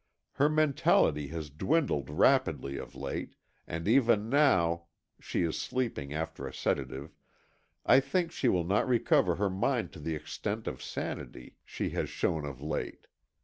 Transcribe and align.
Her 0.31 0.49
mentality 0.49 1.27
has 1.27 1.51
dwindled 1.51 2.09
rapidly 2.09 2.75
of 2.77 2.95
late, 2.95 3.35
and 3.67 3.87
even 3.87 4.29
now—she 4.29 5.43
is 5.43 5.61
sleeping 5.61 6.11
after 6.11 6.47
a 6.47 6.53
sedative—I 6.55 7.99
think 7.99 8.31
she 8.31 8.49
will 8.49 8.65
not 8.65 8.87
recover 8.87 9.35
her 9.35 9.51
mind 9.51 9.91
to 9.93 9.99
the 9.99 10.15
extent 10.15 10.65
of 10.65 10.81
sanity 10.81 11.57
she 11.63 11.89
has 11.89 12.09
shown 12.09 12.45
of 12.47 12.63
late. 12.63 13.05